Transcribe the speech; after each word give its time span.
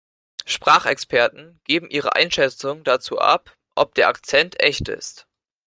Sprachexperten 0.47 1.61
geben 1.63 1.87
ihre 1.91 2.15
Einschätzung 2.15 2.83
dazu 2.83 3.19
ab, 3.19 3.55
ob 3.75 3.93
der 3.93 4.07
Akzent 4.07 4.59
echt 4.59 4.89
ist. 4.89 5.27